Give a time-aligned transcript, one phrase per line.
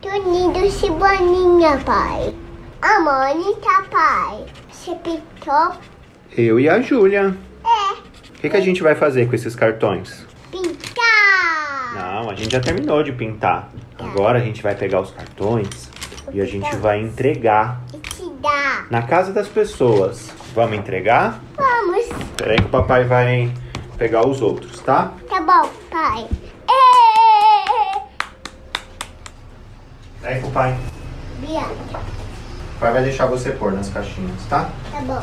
[0.00, 2.34] Toninho Cebolinha, pai.
[2.82, 4.44] A Mônica, pai.
[4.70, 5.72] Você pintou?
[6.36, 7.36] Eu e a Júlia.
[7.64, 7.92] É.
[7.94, 10.26] O que, que a gente vai fazer com esses cartões?
[10.50, 11.94] Pintar.
[11.94, 13.70] Não, a gente já terminou de pintar.
[13.98, 15.90] Agora a gente vai pegar os cartões
[16.32, 18.84] e a gente vai entregar E te dá.
[18.90, 20.30] na casa das pessoas.
[20.54, 21.40] Vamos entregar?
[21.56, 22.06] Vamos.
[22.36, 23.50] Peraí que o papai vai
[23.96, 25.12] pegar os outros, tá?
[25.28, 26.26] Tá bom, pai.
[26.68, 28.00] É.
[30.24, 30.74] Peraí pro pai.
[31.40, 31.76] Viado.
[32.76, 34.70] O pai vai deixar você pôr nas caixinhas, tá?
[34.90, 35.22] Tá bom.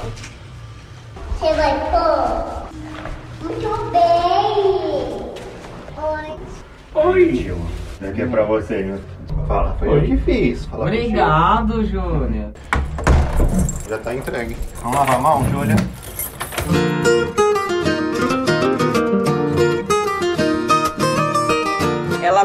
[1.40, 2.68] Você vai pôr?
[3.42, 5.34] Muito bem.
[5.98, 6.40] Oi.
[6.94, 7.58] Oi, Gil.
[8.00, 9.00] É pra você, né?
[9.48, 9.98] Fala, foi Oi.
[9.98, 10.66] eu que fiz.
[10.68, 12.28] Fala Obrigado, Júnior.
[12.28, 12.54] Júlio.
[13.90, 14.56] Já tá entregue.
[14.84, 15.76] Vamos lavar a mão, Júlia?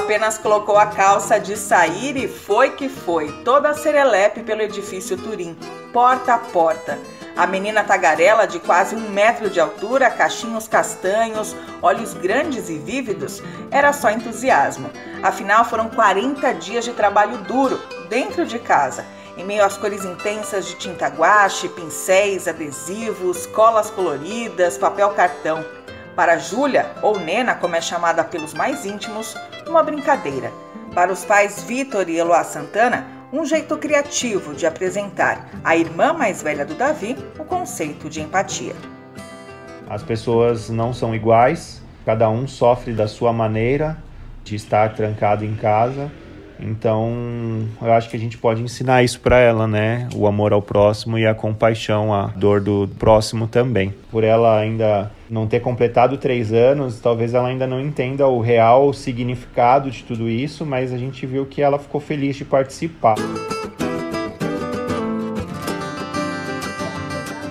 [0.06, 5.16] Apenas colocou a calça de sair e foi que foi, toda a serelepe pelo edifício
[5.16, 5.59] Turim,
[5.93, 6.96] porta a porta.
[7.37, 13.43] A menina tagarela, de quase um metro de altura, cachinhos castanhos, olhos grandes e vívidos,
[13.68, 14.88] era só entusiasmo.
[15.24, 17.76] Afinal, foram 40 dias de trabalho duro,
[18.09, 19.04] dentro de casa,
[19.37, 25.65] em meio às cores intensas de tinta guache, pincéis, adesivos, colas coloridas, papel cartão.
[26.17, 29.37] Para Júlia, ou Nena, como é chamada pelos mais íntimos,
[29.69, 30.51] uma brincadeira.
[30.95, 36.43] Para os pais Vitor e Eloá Santana, um jeito criativo de apresentar à irmã mais
[36.43, 38.75] velha do Davi o conceito de empatia.
[39.91, 43.99] As pessoas não são iguais, cada um sofre da sua maneira
[44.43, 46.11] de estar trancado em casa.
[46.59, 50.09] Então, eu acho que a gente pode ensinar isso para ela, né?
[50.15, 53.95] O amor ao próximo e a compaixão, a dor do próximo também.
[54.10, 58.93] Por ela ainda não ter completado três anos, talvez ela ainda não entenda o real
[58.93, 63.16] significado de tudo isso, mas a gente viu que ela ficou feliz de participar.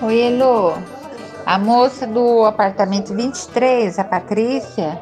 [0.02, 0.38] Oi.
[1.44, 5.00] A moça do apartamento 23, a Patrícia,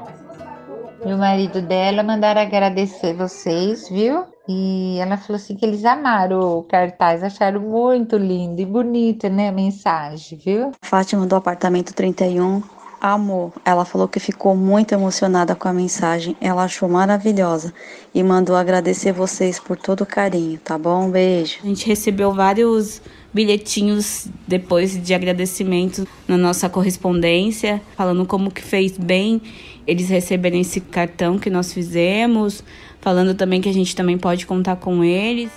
[1.06, 4.24] e o marido dela mandaram agradecer vocês, viu?
[4.48, 9.48] E ela falou assim que eles amaram o cartaz, acharam muito lindo e bonito, né,
[9.48, 10.72] a mensagem, viu?
[10.82, 12.62] Fátima do apartamento 31
[13.00, 13.52] amou.
[13.64, 16.34] Ela falou que ficou muito emocionada com a mensagem.
[16.40, 17.72] Ela achou maravilhosa
[18.14, 21.10] e mandou agradecer vocês por todo o carinho, tá bom?
[21.10, 21.58] Beijo.
[21.62, 28.96] A gente recebeu vários bilhetinhos depois de agradecimento na nossa correspondência, falando como que fez
[28.96, 29.42] bem
[29.86, 32.64] eles receberem esse cartão que nós fizemos,
[33.00, 35.50] falando também que a gente também pode contar com eles.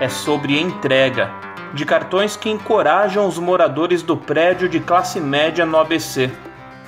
[0.00, 1.30] é sobre entrega
[1.74, 6.30] de cartões que encorajam os moradores do prédio de classe média no ABC,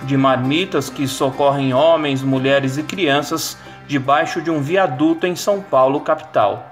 [0.03, 6.01] de marmitas que socorrem homens, mulheres e crianças debaixo de um viaduto em São Paulo,
[6.01, 6.71] capital.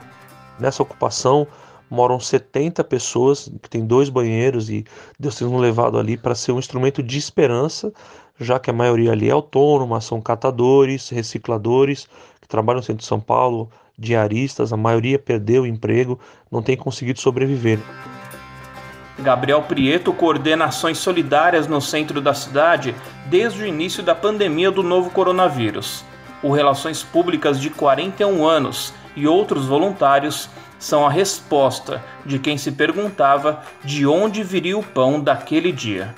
[0.58, 1.46] Nessa ocupação
[1.90, 4.84] moram 70 pessoas que tem dois banheiros e
[5.18, 7.92] Deus tem nos levado ali para ser um instrumento de esperança,
[8.38, 12.08] já que a maioria ali é autônoma, são catadores, recicladores
[12.40, 16.18] que trabalham no centro de São Paulo, diaristas, a maioria perdeu o emprego,
[16.50, 17.80] não tem conseguido sobreviver.
[19.18, 22.94] Gabriel Prieto coordena ações solidárias no centro da cidade
[23.26, 26.04] desde o início da pandemia do novo coronavírus.
[26.40, 30.48] O Relações Públicas de 41 anos e outros voluntários
[30.78, 36.14] são a resposta de quem se perguntava de onde viria o pão daquele dia.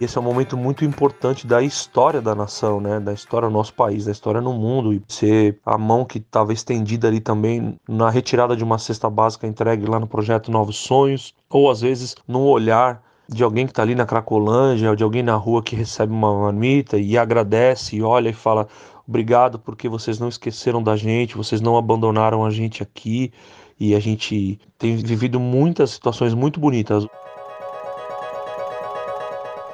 [0.00, 2.98] Esse é um momento muito importante da história da nação, né?
[2.98, 6.52] Da história do nosso país, da história no mundo e ser a mão que estava
[6.52, 11.32] estendida ali também na retirada de uma cesta básica entregue lá no projeto Novos Sonhos,
[11.48, 15.22] ou às vezes no olhar de alguém que está ali na Cracolândia, ou de alguém
[15.22, 18.66] na rua que recebe uma marmita e agradece e olha e fala
[19.06, 23.32] obrigado porque vocês não esqueceram da gente, vocês não abandonaram a gente aqui
[23.78, 27.06] e a gente tem vivido muitas situações muito bonitas.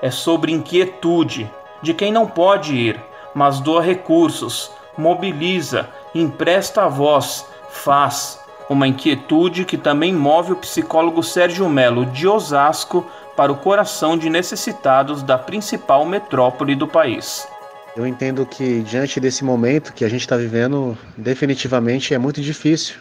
[0.02, 1.50] É sobre inquietude
[1.82, 3.00] de quem não pode ir,
[3.34, 8.40] mas doa recursos, mobiliza, empresta a voz, faz.
[8.69, 13.05] Uma inquietude que também move o psicólogo Sérgio Melo de Osasco
[13.37, 17.49] para o coração de necessitados da principal metrópole do país.
[17.96, 22.96] Eu entendo que diante desse momento que a gente está vivendo, definitivamente é muito difícil.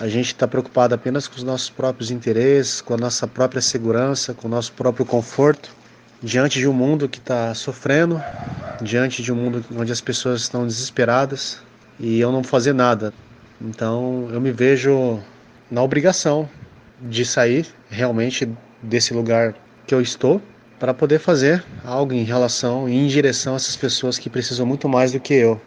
[0.00, 4.34] A gente está preocupado apenas com os nossos próprios interesses, com a nossa própria segurança,
[4.34, 5.70] com o nosso próprio conforto,
[6.20, 8.20] diante de um mundo que está sofrendo,
[8.82, 11.60] diante de um mundo onde as pessoas estão desesperadas
[12.00, 13.14] e eu não fazer nada.
[13.60, 15.20] Então eu me vejo
[15.70, 16.48] na obrigação
[17.00, 18.50] de sair realmente
[18.82, 19.54] desse lugar
[19.86, 20.42] que eu estou
[20.84, 24.86] para poder fazer algo em relação e em direção a essas pessoas que precisam muito
[24.86, 25.58] mais do que eu.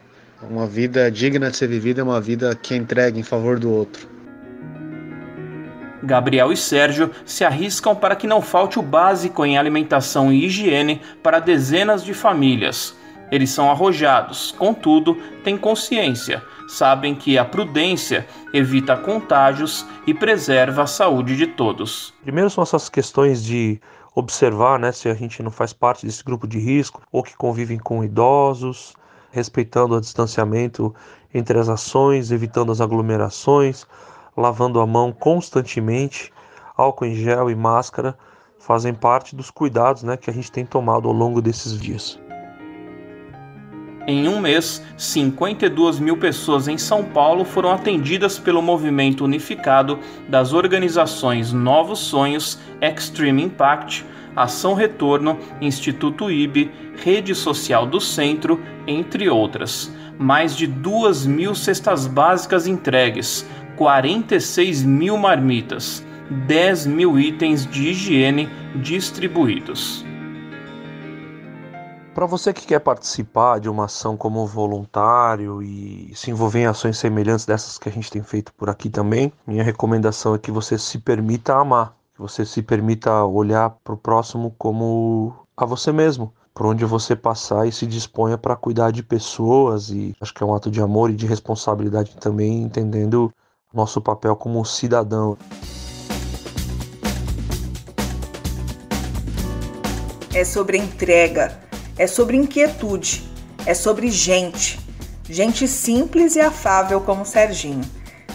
[0.47, 3.67] Uma vida digna de ser vivida é uma vida que é entregue em favor do
[3.67, 4.07] outro.
[6.03, 11.01] Gabriel e Sérgio se arriscam para que não falte o básico em alimentação e higiene
[11.23, 12.95] para dezenas de famílias.
[13.31, 20.87] Eles são arrojados, contudo, têm consciência, sabem que a prudência evita contágios e preserva a
[20.87, 22.13] saúde de todos.
[22.21, 23.81] Primeiro são essas questões de
[24.19, 27.77] observar né, se a gente não faz parte desse grupo de risco ou que convivem
[27.77, 28.95] com idosos,
[29.31, 30.93] respeitando o distanciamento
[31.31, 33.85] entre as ações, evitando as aglomerações,
[34.35, 36.33] lavando a mão constantemente,
[36.75, 38.17] álcool em gel e máscara
[38.57, 42.19] fazem parte dos cuidados né, que a gente tem tomado ao longo desses dias.
[44.09, 49.99] Em um mês, 52 mil pessoas em São Paulo foram atendidas pelo movimento unificado
[50.29, 56.71] das organizações Novos Sonhos, Extreme Impact, Ação Retorno, Instituto IB,
[57.03, 59.93] Rede Social do Centro, entre outras.
[60.17, 63.45] Mais de 2 mil cestas básicas entregues,
[63.75, 66.01] 46 mil marmitas,
[66.47, 70.05] 10 mil itens de higiene distribuídos.
[72.17, 76.97] Para você que quer participar de uma ação como voluntário e se envolver em ações
[76.97, 80.79] semelhantes dessas que a gente tem feito por aqui também, minha recomendação é que você
[80.79, 86.33] se permita amar, que você se permita olhar para o próximo como a você mesmo,
[86.55, 90.45] por onde você passar e se disponha para cuidar de pessoas e acho que é
[90.47, 93.31] um ato de amor e de responsabilidade também, entendendo
[93.71, 95.37] nosso papel como cidadão.
[100.33, 101.66] É sobre entrega
[101.97, 103.27] é sobre inquietude,
[103.65, 104.79] é sobre gente.
[105.29, 107.83] Gente simples e afável como Serginho.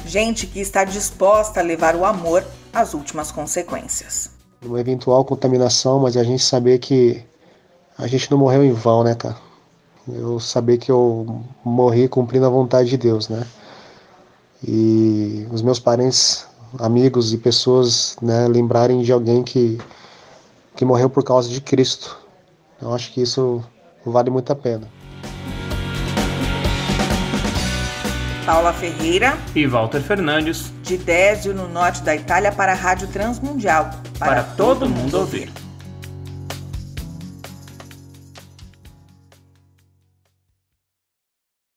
[0.05, 4.31] Gente que está disposta a levar o amor às últimas consequências.
[4.65, 7.23] Uma eventual contaminação, mas a gente saber que
[7.97, 9.37] a gente não morreu em vão, né, cara?
[10.09, 13.47] Eu saber que eu morri cumprindo a vontade de Deus, né?
[14.67, 16.47] E os meus parentes,
[16.79, 19.79] amigos e pessoas, né, lembrarem de alguém que,
[20.77, 22.22] que morreu por causa de Cristo,
[22.83, 23.65] eu acho que isso
[24.05, 24.89] vale muito a pena.
[28.45, 33.89] Paula Ferreira e Walter Fernandes, de Désio, no norte da Itália, para a Rádio Transmundial,
[34.19, 35.49] para, para todo mundo ouvir.